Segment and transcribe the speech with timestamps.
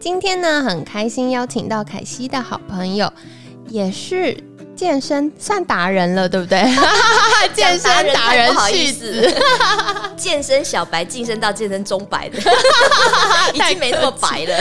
[0.00, 3.12] 今天呢，很开心邀请到凯西的好朋友，
[3.68, 4.34] 也是
[4.80, 6.58] 健身算达人了，对不对？
[7.52, 9.30] 健身达人续子，
[10.16, 12.38] 健身小白晋升到健身中白的，
[13.52, 14.56] 已经没那么白了。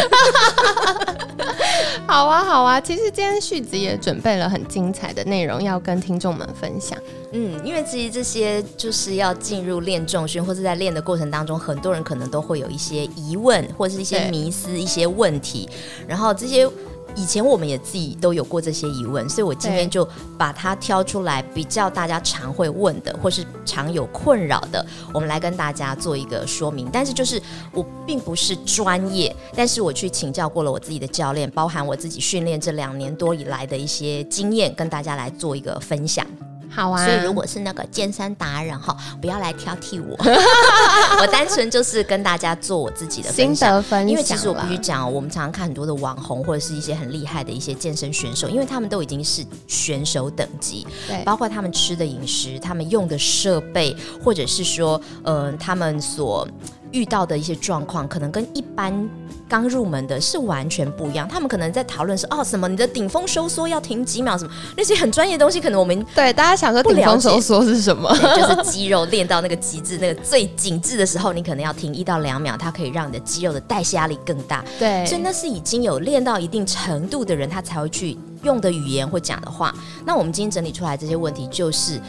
[2.06, 6.98] 好啊，好啊，其实今天旭子也准备了很精彩的内容要跟听众们分享。
[7.32, 15.70] 嗯，因为其实这些就是要进入练重训，或者在练的过程当中，很多人可能都会有一些疑问，或者是一些迷思、一些问题。
[16.06, 16.70] 然后这些
[17.20, 26.88] 以前我们也自己都有过这些疑问，所以我今天就把它挑出来，比较大家常会问的，或是常有困扰的，我们来跟大家做一个说明。
[26.94, 27.42] 但是就是
[27.74, 36.26] 我并不是专业，但是我去请教过了我自己的教练，包含我自己训练这两年多以来的一些经验，跟大家来做一个分享。
[36.70, 40.16] 好啊，所以如果是那个健身达人哈，不要来挑剔我，
[41.20, 44.10] 我单纯就是跟大家做我自己的心得分享。
[44.10, 56.48] 因为其实我必须讲，我们常常看很多的网红或者是一些很厉害的一些健身选手，因为他们都已经是选手等级，对，包括他们吃的饮食、他们用的设备，或者是说，呃，他们所
[56.92, 59.10] 遇到的一些状况，可能跟一般。
[59.48, 68.16] 刚入门的是完全不一样，他们可能在讨论是哦什么你的顶峰收缩要停几秒什么那些很专业的东西，可能我们 对大家想说顶峰收缩是什么？
[68.16, 74.64] 就是 肌肉练到那个极致、那个最紧致的时候，你可能要停一到两秒，它可以让你的肌肉的代谢压力更大。
[74.78, 79.74] 对，所以那是已经有练到一定程度的人，他才会去用的语言或讲的话。
[80.06, 82.00] 那我们今天整理出来这些问题，就是你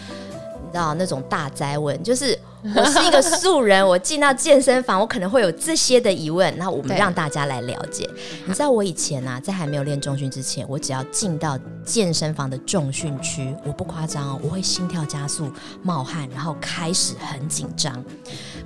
[0.70, 2.38] 知道那种大灾问，就是。
[2.76, 6.54] 我是一个素人，我进到健身房，我可能会有这些的疑问。
[6.58, 8.06] 那我们让大家来了解。
[8.44, 15.50] 你知道我以前啊，在还没有练重训之前，我只要进到健身房的重训区，我不夸张哦，我会心跳加速、
[15.82, 18.04] 冒汗，然后开始很紧张。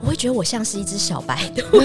[0.00, 1.81] 我会觉得我像是一只小白兔，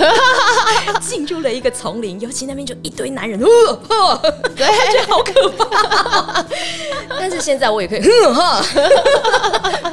[1.00, 3.48] 进入了一个丛林，尤其那边就一堆男人，对，
[4.58, 6.44] 觉得好可怕。
[7.20, 8.02] 但是现在我也可以，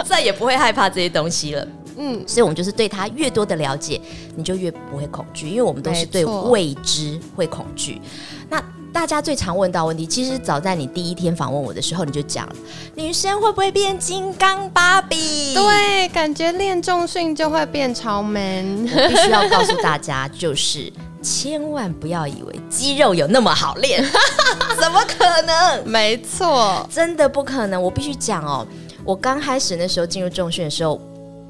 [0.07, 1.67] 再也不会害怕这些东西了。
[1.97, 4.01] 嗯，所以我们就是对他越多的了解，
[4.37, 8.01] 你就越不会恐惧，因为我们都是对未知会恐惧。
[8.49, 8.63] 那
[8.93, 12.55] 大家最常问到问题，其实早在你第一天访问我的时候，你就讲了，
[12.95, 15.55] 女生会不会变金刚芭比？
[15.55, 18.85] 对，感觉练重训就会变超 man。
[18.87, 20.91] 必须要告诉大家，就是
[21.21, 24.03] 千万不要以为肌肉有那么好练，
[24.81, 25.87] 怎么可能？
[25.87, 27.83] 没错，真的不可能。
[27.83, 28.67] 我必须讲哦，
[29.05, 30.99] 我刚开始那时候进入重训的时候。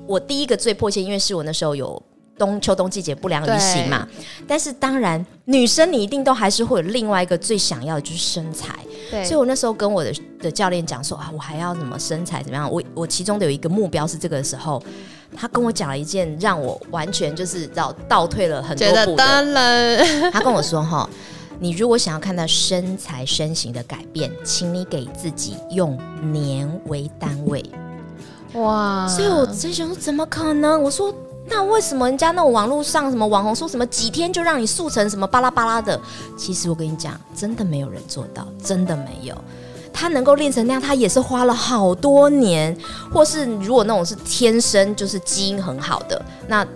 [0.06, 2.00] 我第一个最迫切，因为是我那时候有
[2.38, 4.06] 冬秋冬季节不良于行嘛。
[4.46, 8.74] 但是当然，女生你一定都还是会有另外一个最想要的就是身材。
[9.10, 12.70] 对，所以我那时候跟我的的教练讲说啊，我还要什么身材怎么样？
[12.70, 14.82] 我我其中的有一个目标是这个时候，
[15.36, 20.04] 他跟我讲了一件让我完全就是倒倒退了很多步的。
[20.32, 21.08] 他跟我说哈，
[21.60, 25.96] 你如果想要看到身材身形的改变，请你给自己用
[26.32, 27.64] 年为单位。
[28.54, 29.06] 哇！
[29.08, 30.82] 所以我真想说，怎么可能？
[30.82, 31.14] 我说，
[31.48, 36.00] 那为什么人家那种网络上什么网红说什么几天就让你速成什么巴拉巴拉的？
[36.38, 39.36] 其实我跟你讲，真的没有人做到，真的没有。
[39.92, 42.76] 他能够练成那样，他也是花了好多年，
[43.12, 46.66] 或是如果那种是天生就是基因很好的，那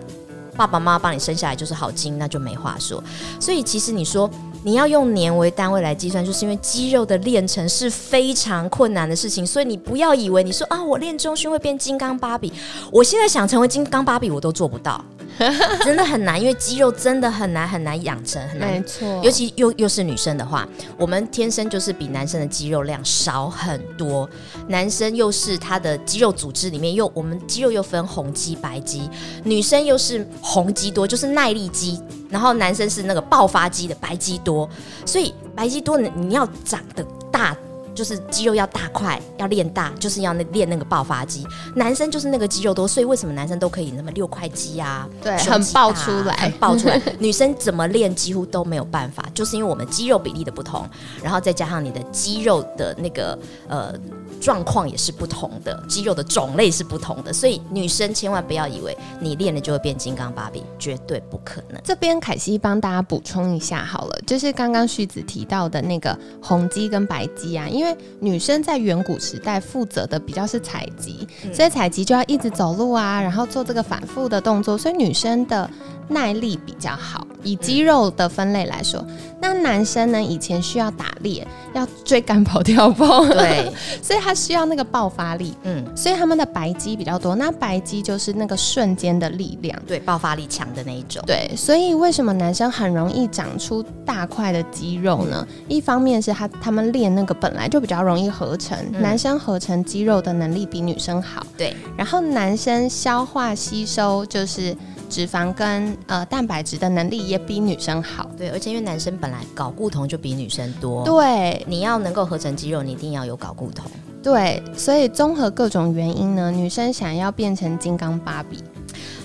[0.57, 3.03] 爸爸妈妈帮你生下来就是好基因，那就没话说。
[3.39, 4.29] 所以其实你说。
[4.63, 12.53] 你要用年为单位来计算，就是因为肌肉的练成是非常困难的事情，所以你不要以为你说啊，我练中胸会变金刚芭比，
[12.93, 15.03] 我现在想成为金刚芭比，我都做不到。
[15.83, 18.73] 真的很难，因为肌肉真的很难很难养成，很难。
[18.73, 24.29] 没错，尤其又又是女生的话，我们天生就是比男生的肌肉量少很多。
[24.69, 29.09] 男生又是他的肌肉组织里面又我们肌肉又分红肌白肌，
[29.43, 34.69] 女生又是红肌多，就是耐力肌，然后男生是那个爆发肌的白肌多。
[35.07, 37.03] 所以白肌多，你你要长得
[37.33, 37.57] 大。
[37.95, 41.47] 就是肌肉要大块，要练大，就是要那练那个爆发肌。
[41.75, 45.09] 男生就是那个肌肉多，所以为什么男生都可以那么六块肌啊？
[45.23, 46.53] 对，胸很爆出来很。
[46.53, 47.01] 爆出来。
[47.19, 50.89] 女生怎么练几乎都没有办法，就是因为我们肌肉比例的不同，
[51.23, 53.39] 然后再加上你的肌肉的那个
[53.69, 53.95] 呃
[54.41, 61.81] 状况也是不同的，肌肉的种类是不同的，所以女生千万不要以为你练了就会变金刚芭比，绝对不可能。
[61.83, 67.80] 这边凯西帮大家补充一下好了，就是刚刚旭子提到的那个红肌跟白肌啊，因为
[68.21, 75.69] 女生在远古时代负责的比较是采集，所以采集就要一直走路啊，然后做这个反复的动作，所以女生的
[76.09, 77.27] 耐力比较好。
[77.43, 79.05] 以肌肉的分类来说，
[79.41, 83.73] 那男生呢以前需要打猎，要追赶跑跳蹦，对，
[84.03, 87.35] 所以他需要那个爆发力，嗯，所以他们的白肌比较多。
[87.35, 89.81] 那白肌就是那个瞬间的力量。
[89.87, 91.23] 对，爆发力强的那一种。
[91.27, 95.47] 对，所以为什么男生很容易长出大块的肌肉呢？
[95.69, 101.47] 一方面是他他们练那个本来就比较容易合成，嗯男生合成肌肉的能力比女生好。
[101.57, 104.77] 对，然后男生消化吸收就是
[105.11, 108.31] 脂肪跟呃蛋白质的能力也比女生好。
[108.39, 113.85] 对，而且因为男生本来睾固酮就比女生多，对你要能够合成肌肉，你一定要有睾固酮。
[114.23, 118.63] 对，所以综合各种原因呢，女生想要变成金刚芭比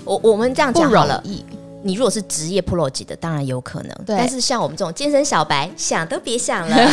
[0.04, 1.44] 我我们这样讲好了，易。
[1.86, 3.92] 你如果是职业 pro 级的，当然有可能。
[4.04, 6.76] 对但是像我们这种健身小白，想都别想了，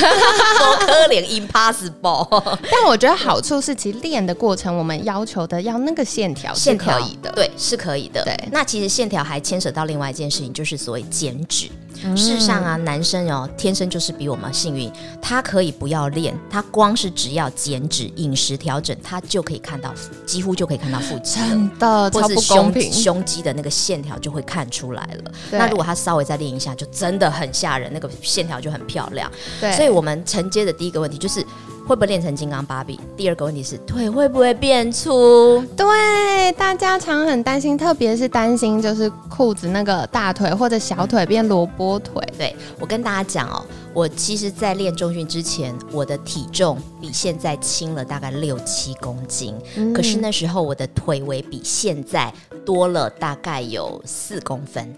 [0.60, 2.58] 多可怜，impossible。
[2.72, 7.32] 但我觉得好处是，其实练的过程，我们要求的要那个线条是可以的。
[7.32, 8.24] 对，是可以的。
[8.24, 11.68] 对那其实线条还牵扯到另外一件事情，就是所谓减脂。
[12.04, 14.92] 嗯事实上啊，男生哦，天生就是比我们幸运，
[15.22, 19.94] 他可以不要练，他光是只要减脂、饮食调整，他就可以看到，
[20.26, 21.48] 几乎就可以看到腹肌了。
[21.48, 22.92] 真的超不公或是胸平。
[22.92, 25.32] 胸肌的那个线条就会看出来了。
[25.52, 29.32] 那如果他稍微再练一下，就真的很吓人，那个线条就很漂亮。
[29.60, 31.46] 对，所以我们承接的第一个问题就是
[31.86, 33.00] 会不会练成金刚芭比？
[33.18, 35.64] 第二个问题是腿会不会变粗？
[35.76, 42.24] 对大家常很担心，特别是担心就是裤子那个大腿或者小腿变萝卜腿。
[42.38, 52.34] 对我跟大家讲哦，我其实，在练重训之前，我的体重比现在轻了大概六七公斤，嗯可是那时候我的腿围比现在
[52.66, 54.96] 多了大概有四公分。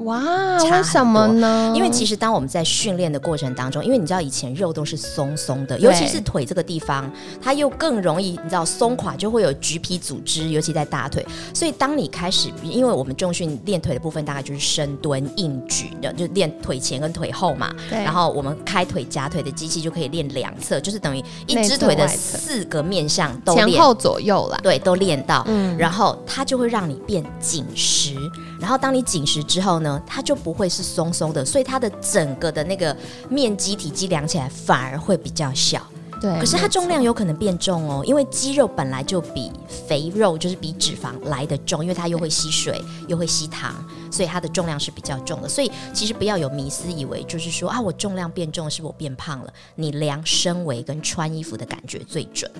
[0.00, 1.72] 哇，为什么呢？
[1.76, 7.10] 因为其实当我们在训练的过程当中，因为你知道以前肉都是松松的，尤其是腿这个地方，
[7.42, 11.24] 它又更容易你知道松垮，就会有橘皮组织，尤其在大腿。
[11.52, 17.70] 所以当你开始，因为我们重训练腿的部分大概就是深蹲、硬举的，就练腿前跟腿后嘛。
[17.90, 23.68] 对然后我们开腿夹腿的机器就可以练两侧，就是等于一只腿的四个面向都练。
[23.68, 24.58] 前后左右啦。
[24.62, 28.14] 对，都练到，嗯然后它就会让你变紧实。
[28.60, 32.94] 然后当你紧实之后呢，它就不会是松松的，所以它的整个的那个
[33.28, 35.84] 面积体积量起来反而会比较小。
[36.20, 39.50] 对，可是它重量有可能变重哦，因为肌肉本来就比
[39.88, 42.78] 肥肉就是比脂肪来的重，因为它又会吸水
[43.08, 43.74] 又会吸糖，
[44.10, 45.48] 所以它的重量是比较重的。
[45.48, 49.50] 所以其实不要有迷思，以为就是说啊，我重量变重是我变胖了。
[49.76, 52.50] 你量身围跟穿衣服的感觉最准。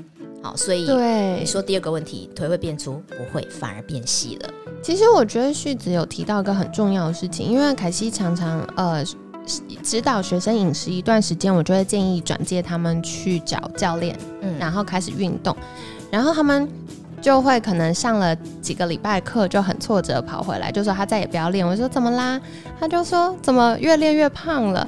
[0.43, 3.03] 好，所以对你，说第二个问题，腿会变粗？
[3.09, 4.51] 不会，反而变细了。
[4.83, 9.05] 其实我觉得旭子有提到一个很重要的事情，因为凯西常常呃
[9.83, 15.55] 指导学生饮食一段时间，我就会建议转介他们去找教练，嗯然后开始运动，
[16.11, 16.69] 然后他们
[17.21, 21.67] 就会可能上了几个礼拜课就很挫折，跑回来就说他再也不要练。
[21.67, 22.41] 我说怎么啦？
[22.79, 24.87] 他就说怎么越练越胖了。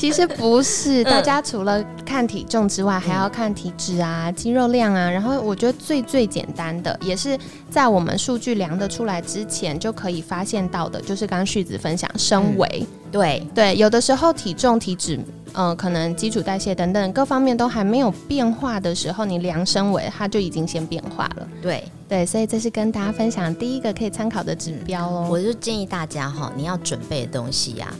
[0.00, 5.10] 其实不是，嗯大家除了看体重之外，还要看体脂啊、肌肉量啊。
[5.10, 7.38] 然后我觉得最最简单的，也是
[7.68, 12.86] 在我们数据量得出来之前就可以发现到的，就是刚刚旭子分享身围。
[13.12, 15.20] 对，对，有的时候体重、体脂，
[15.52, 21.46] 嗯、可能基础代谢等等各方面都还没有变化的时候，你量身围它就已经先变化了。
[21.60, 25.28] 对，对，所以这是跟大家分享第一个可以参考的指标哦。
[25.30, 27.92] 我就建议大家哈，你要准备的东西呀、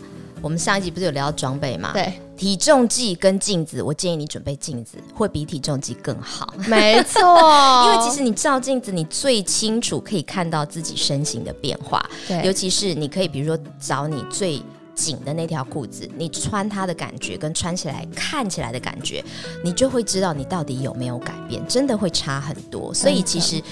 [0.42, 6.54] 我们上一集不是有聊到装备吗？，对，体重计跟镜子，我建议你准备镜子，会比体重计更好。
[6.66, 7.20] 没错，
[7.84, 14.62] 因为其实你照镜子，你最清楚可以看到自己身形的变化，对尤其是你可以比如说找你最
[14.94, 19.22] 紧的那条裤子，你穿它的感觉跟穿起来看起来的感觉，
[19.62, 22.94] 你就会知道你到底有没有改变，真的会差很多。
[22.94, 23.62] 所以其实。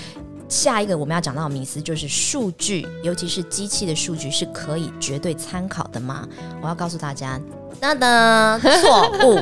[0.48, 6.26] 下一个我们要讲到的迷思就是数据，尤其是机器的数据是可以绝对参考的吗？
[6.62, 7.38] 我要告诉大家，
[7.80, 9.38] 噔噔， 错误。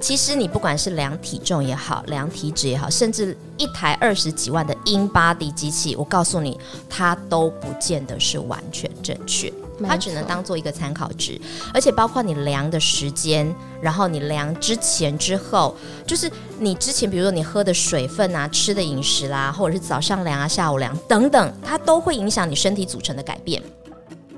[0.00, 9.50] 其实你不管是量体重也好，量体脂也好，甚至一台二十几万的 InBody 机器，我告诉你，它都不见得是完全正确。
[9.88, 11.40] 它只能当做一个参考值，
[11.72, 23.62] 而且包括你量的时间，然后你量之前之后，就是你之前比如说你喝的水分啊、吃的饮食啦，或者是早上量啊、下午量等等，它都会影响你身体组成的改变。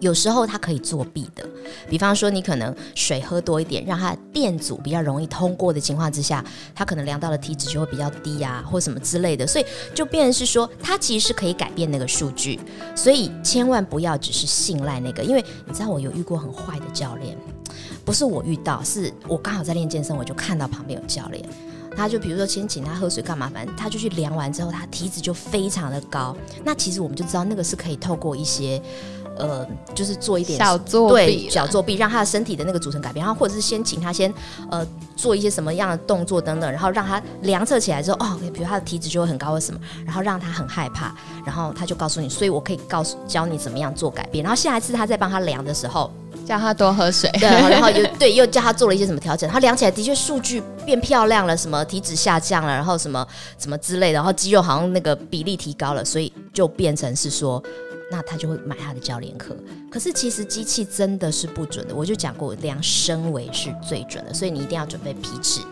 [0.03, 1.49] 有时候它可以作弊的，
[1.89, 6.45] 比方说你可能水喝多一点，让它电阻比较容易通过的情况之下，
[6.75, 12.59] 它可能量到的体脂就会比较低啊，或什么之类的，所以就变成是说它其实是可以改变那个数据，
[12.97, 17.39] 所以千万不要只是信赖那个，因为你知道我有遇过很坏的教练，
[18.05, 21.49] 不是我遇到，是我刚好在练健身，我就看到旁边有教练，
[21.97, 28.83] 他就比如说先请他喝水干嘛，反正他就去量完之后，他体脂就非常的高，那其实我们就知道那个是可以透过一些。
[29.43, 34.33] 呃，就是做一点小作弊，小作弊，让他的身体的那个组成改变，然后或者是先请他先
[34.71, 46.11] 呃做一些什么样的动作等等，然后让他量测起来之后，哦，比如他的体脂就会很高或什么，然后让他很害怕，然后他就告诉你，所以我可以告诉教你怎么样做改变，然后下一次他再帮他量的时候，
[46.47, 53.27] 叫他多喝水，对， 然后又对，又叫他做了一些什么调整，他量起来的确数据变漂亮了，什么体脂下降了，然后什么
[53.59, 57.63] 什么之类的，然后肌肉好像那个比例提高了，所以就变成是说。
[58.13, 59.57] 那他就会买他的教练课，
[59.91, 61.95] 可是其实机器真的是不准的。
[61.95, 65.63] 我就讲过，量身围是最准的，所以你一定要准备皮尺，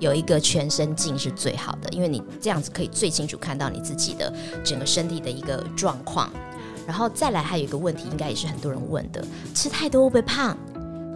[0.00, 6.28] 有一个全身镜是最好的，因为你这样子可以最清楚看到你自己的整个身体的一个状况。
[6.88, 9.24] 然后再来还有一个问题，应该也是很多人问的：
[9.54, 10.56] 吃太多会不会胖？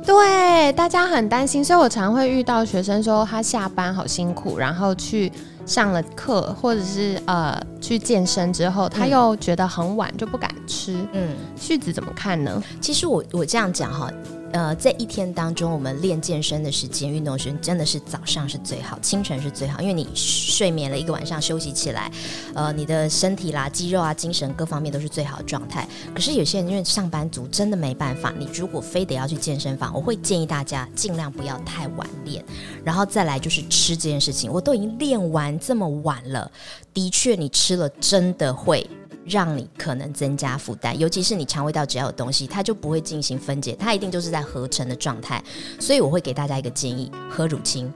[0.06, 5.32] 对，大家很担心，所以我常会遇到学生说他下班好辛苦，然后去。
[5.70, 10.98] 上了课，或者是呃去健身之后，他又觉得很晚就不敢吃。
[11.12, 12.60] 嗯，旭子怎么看呢？
[12.80, 14.10] 其实我我这样讲哈。
[14.52, 22.10] 呃，在一天当中，我们练健身的时间、运动时间真的是早上是最好，清晨是最好，因为你睡眠了一个晚上，休息起来，
[22.52, 25.86] 呃，你的身体啦、肌肉啊、精神各方面都是最好的状态。
[26.12, 32.44] 可是有些人因为上班族真的没办法，你如果非得要去健身房，我会建议大家尽量不要太晚练，
[32.84, 36.50] 然后再来就是吃这件事情，我都已经练完这么晚了，
[36.92, 38.84] 的确你吃了真的会。
[39.30, 45.42] 让你可能增加负担，尤其是你肠胃道只要有东西，它就不会进行分解，它一定就是在合成的状态。
[45.78, 47.90] 所以我会给大家一个建议：喝乳清。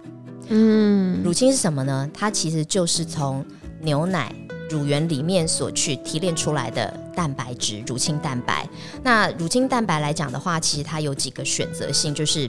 [0.49, 2.09] 嗯，乳清是什么呢？
[2.15, 3.45] 它其实就是从
[3.81, 4.35] 牛奶
[4.71, 8.69] 乳源里面所去提炼出来的蛋白质，乳清蛋白。
[9.03, 12.49] 那乳清蛋白来讲的话，其实它有几个选择性，就是。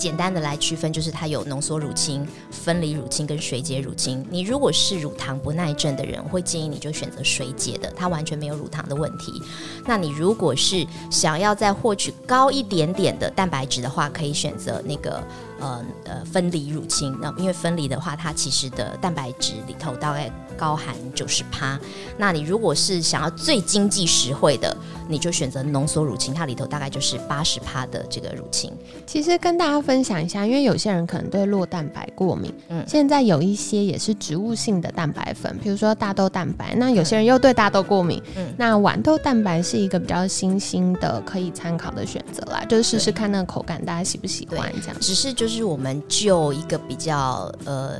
[0.00, 4.26] 简单的来区分，就是它有浓缩乳清、分离乳清跟水解乳清。
[4.30, 9.42] 你如果是乳糖不耐症的人，会建议你就选择水解的，它完全没有乳糖的问题。
[9.84, 15.22] 那你如果是想要再获取高一点点的蛋白质的话，可以选择那个。
[15.60, 21.78] 呃呃，分离乳清，那因为分离的话，它其实的蛋白质里头大概高含九十趴。
[22.16, 24.74] 那你如果是想要最经济实惠的，
[25.06, 28.72] 你就选择浓缩乳清，它里头大概就是八十趴的这个乳清。
[29.06, 36.74] 其实跟大家分享一下，因为有些人可能对酪蛋白过敏，嗯，现在有一些也是植物性的蛋白粉，比如说大豆蛋白。
[36.76, 44.96] 那有些人又对大豆过敏，嗯，那豌豆蛋白是一个比较新兴的可以参考的选择啦，就是试试看那个口感，大家喜不喜欢这样。
[44.98, 45.49] 只是就。
[45.49, 47.96] 是我们就一个比较呃，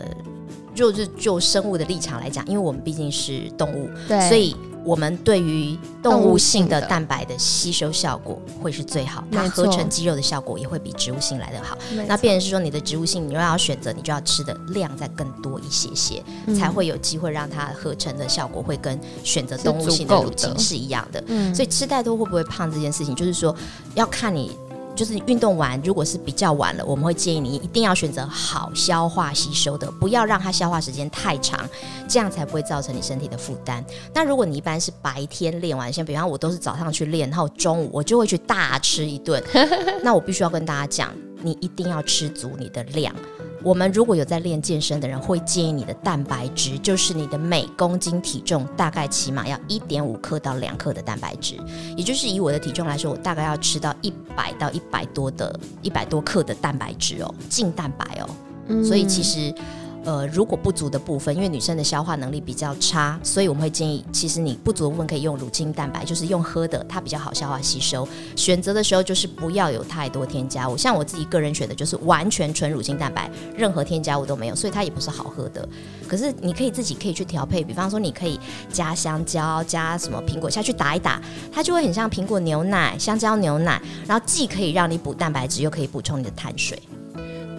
[0.75, 11.76] 就是就生物的立场来讲，因为我们毕竟是动物，对，所以我们对于动物性的蛋白的吸收效果会是最好，它合成肌肉的效果也会比植物性来得好。
[12.07, 16.23] 那变成是说，你的植物性，你又要选择，你就要吃的量再更多一些些，
[16.59, 21.23] 才会有机会让它合成的效果会跟选择动物性的乳清是一样的。
[21.26, 23.54] 嗯，所以吃太多会不会胖这件事情，就是说
[23.95, 24.57] 要看你。
[25.00, 31.59] 就是运动完，如果是比较晚了，我们会建议你一定要选择好消化吸收的，不要让它消化时间太长，
[32.07, 33.83] 这样才不会造成你身体的负担。
[34.14, 39.42] 那如果你一般是白天练完，像比方我都是早上去练，然后中午我就会去大吃一顿，
[40.04, 43.14] 那我必须要跟大家讲，你一定要吃足你的量。
[43.62, 51.57] 我们如果有在练健身的人，会建议你的蛋白质，就是你的每公斤体重大概起码要一点五克到两克的蛋白质，
[51.97, 59.55] 也就是以我的体重来说，我大概要吃到一百到一百多的一百多克的蛋白质哦，净蛋白哦，所以其实。
[60.04, 68.09] 呃，如果不足的部分，因为女生的消化能力比较差，所以我们会建议，其实你不足的部分可以用乳清蛋白，就是用喝的，它比较好消化吸收。
[68.35, 75.69] 选择的时候就是不要有太多添加物，像我自己个人选的就是完全纯乳清蛋白，任何添加物都没有，所以它也不是好喝的。
[76.09, 78.40] 可是你可以自己可以去调配，比方说你可以
[78.73, 81.21] 加香蕉，加什么苹果下去打一打，
[81.52, 86.80] 它就会很像苹果牛奶、香蕉牛奶，然后既可以让你补蛋白质，又可以补充你的碳水。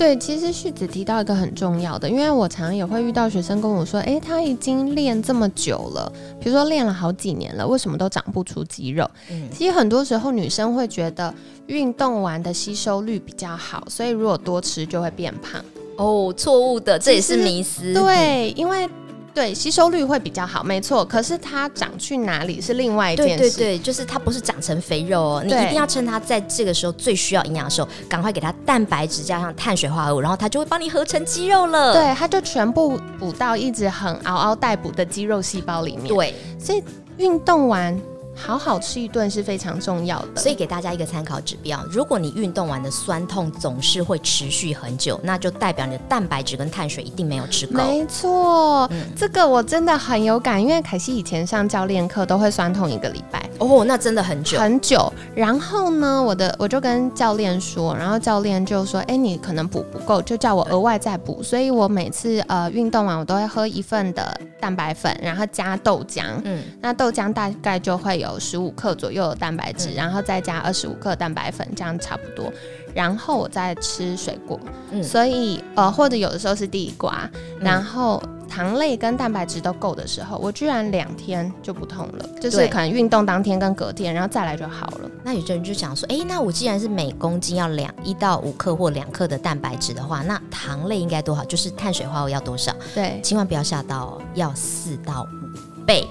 [0.02, 9.08] 对，其实旭子提到一个很重要的，因为我常常也会遇到学生跟我说，诶，他已经练这么久了，比如说练了好几年了，为什么都长不出肌肉？
[9.30, 11.32] 嗯其实很多时候女生会觉得
[11.68, 15.64] 运动完的吸收率比较好，所以如果多吃就会变胖。
[15.98, 17.94] 哦，错误的，这也是迷思。
[17.94, 18.90] 对，因为
[19.34, 21.06] 对吸收率会比较好，没错。
[21.06, 23.58] 可是它长去哪里是另外一对件事。
[23.58, 31.94] 对对，就是它不是长成肥肉哦，你一定要趁它在这个时候最需要营养的时候，赶快给它蛋白质加上碳水化合物，然后它就会帮你合成肌肉了。
[31.94, 36.84] 对，它就全部补到一直很嗷嗷待哺的肌肉细胞里面。，对，所以
[37.18, 38.00] 运动完
[38.42, 40.42] 好好吃一顿是非常重要的。
[40.42, 47.74] 所以给大家一个参考指标，如果你运动完的酸痛总是会持续很久，那就代表你的蛋白质跟碳水一定没有吃够。
[47.74, 53.50] 没错，嗯这个我真的很有感，因为凯西以前上教练课都会酸痛一个礼拜。
[53.60, 54.58] 哦，那真的很久。
[54.58, 61.44] 很久，然后呢，我的我就跟教练说，然后教练就说，哎，你可能补不够，就叫我额外再补。
[61.44, 66.24] 所以我每次呃运动完，我都会喝一份的蛋白粉，然后加豆浆。
[66.44, 72.52] 嗯，那豆浆大概就会有十五克左右的蛋白质，嗯然后再加二十五克蛋白粉，这样差不多。
[72.94, 74.60] 然后我再吃水果，
[74.92, 85.10] 嗯所以呃或者有的时候是地瓜，嗯然后糖类跟蛋白质都够的时候，我居然两天就不痛了，就是可能运动当天跟隔天，然后再来就好了。
[85.24, 91.46] 那有些人就想说，哎，那我既然是每公斤要两一到五克或两克的蛋白质的话，那糖类应该多少？
[91.46, 92.76] 就是碳水化合物要多少？
[92.94, 96.06] 对，千万不要吓到哦，要四到五倍。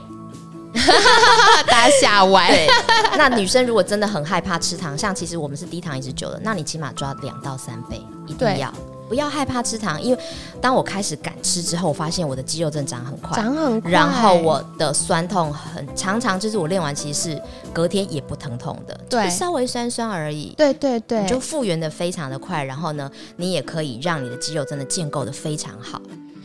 [1.66, 2.48] 大家吓歪。
[2.48, 2.68] 对，
[3.16, 8.72] 那女生如果真的很害怕吃糖，像其实我们是低糖一直久了，那你起码抓两到三倍，一定要。
[9.08, 10.22] 不要害怕吃糖，因为
[10.60, 20.54] 当我开始敢吃之后，我发现我的肌肉真的长很快，长很快，然后我的酸痛很常常就是我练完其实是隔天也不疼痛的，对就是稍微酸酸而已。
[20.56, 26.00] 对对对你，就复原的非常的快，然后呢，你也可以让你的肌肉真的建构的非常好。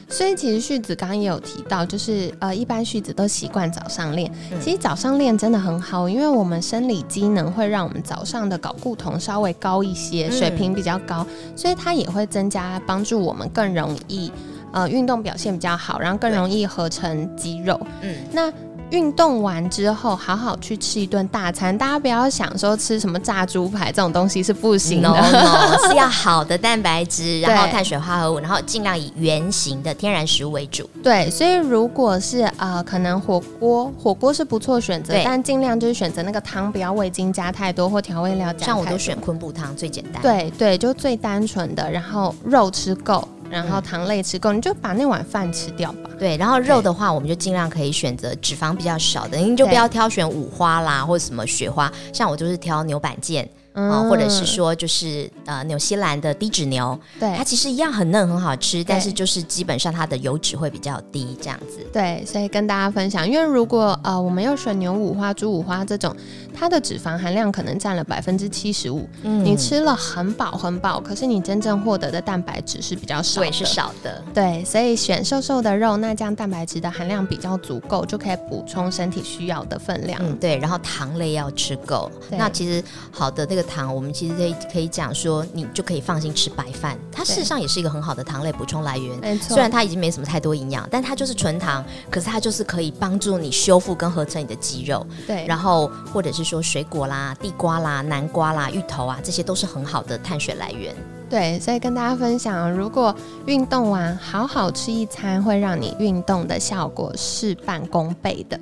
[0.08, 4.32] 所以其实旭子刚刚也有提到，就是呃，一般旭子都习惯早上练。
[4.52, 14.32] 嗯其实早上练真的很好，因为我们生理机能会让我们早上的睾固酮稍微高一些，嗯水平比较高，所以它也会增加帮助我们更容易
[14.72, 17.80] 呃运动表现比较好，然后更容易合成肌肉。
[18.02, 18.52] 嗯，那
[18.92, 25.10] 运动完之后，好好去吃一顿大餐，大家不要想说吃什么炸猪排这种东西是不行的。
[25.10, 30.90] no no 是要好的蛋白质，然后碳水化合物，然后尽量以原形的天然食物为主。
[31.04, 38.66] 对，所以如果是呃，可能火锅，火锅是不错选择，但尽量就是选择那个汤，不要味精加太多或调味料加太多。
[38.66, 46.10] 像我都选昆布汤最简单。，对对，就最单纯的，然后肉吃够，然后嗯糖类吃够，你就把那碗饭吃掉吧。
[46.18, 51.92] 对，然后肉的话，我们就尽量可以选择脂肪比较少的，你就不要挑选五花啦，或者什么雪花。
[52.14, 61.86] 像我就是挑牛板腱嗯啊、或者是说就是呃纽西兰的低脂牛，对它其实一样很嫩很好吃，但是就是基本上它的油脂会比较低，这样子。
[61.94, 66.16] 对，所以跟大家分享，因为如果呃我们要选牛五花、猪五花这种，
[66.54, 74.24] 它的脂肪含量可能占了百分之七十五，嗯你吃了很饱很饱，可是你真正获得的蛋白质是比较少的，对是少的。
[74.34, 80.20] 对，所以选瘦瘦的肉，那这样蛋白质的含量比较足够，就可以补充身体需要的分量。
[80.24, 82.10] 嗯，对，然后糖类要吃够。
[82.32, 89.20] 那其实好的那个糖，我们其实可以可以讲说，你就可以放心吃白饭，它事实上也是一个很好的糖类补充来源。
[89.20, 95.06] 没错，虽然它已经没什么太多营养，但它就是纯糖，可是它就是可以帮助你修复跟合成你的肌肉。
[95.28, 100.96] 对，然后或者是说水果啦、地瓜啦、南瓜啦、芋头啊，这些都是很好的碳水来源。
[101.28, 103.14] 对，所以跟大家分享，如果
[103.48, 108.60] 运动完好好吃一餐，会让你运动的效果事半功倍的。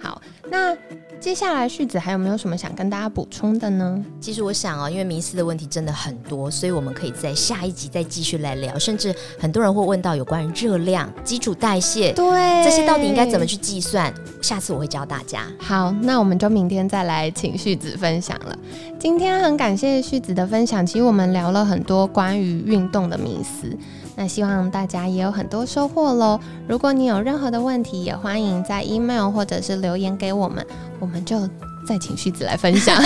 [0.00, 0.72] 好，那
[1.20, 4.02] 接下来旭子还有没有什么想跟大家补充的呢？
[4.22, 8.78] 其实我想哦，因为迷思的问题真的很多，所以我们可以在下一集再继续来聊。
[8.78, 12.24] 甚至很多人会问到有关于热量、基础代谢对
[12.64, 15.46] 这些到底应该怎么去计算，下次我会教大家。
[15.58, 18.58] 好，那我们就明天再来请旭子分享了。
[18.98, 23.76] 今天很感谢旭子的分享，其实我们聊了很多关于运动的迷思，
[24.20, 26.38] 那希望大家也有很多收获喽。
[26.68, 30.66] 如果你有任何的问题，也欢迎在 email 或者是留言给我们，
[30.98, 31.40] 我们就
[31.88, 33.02] 再请旭子来分享。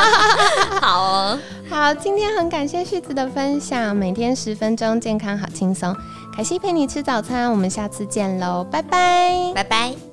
[0.80, 1.38] 好哦，
[1.68, 5.94] 好，今天很感谢旭子的分享，每天十分钟，健康好轻松。
[6.34, 9.52] 凯西陪你吃早餐，我们下次见喽，拜拜。
[9.54, 10.05] 拜拜。